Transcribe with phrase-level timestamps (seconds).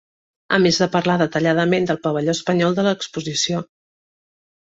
[0.55, 3.61] A més de parlar detalladament del pavelló espanyol de l'Exposició.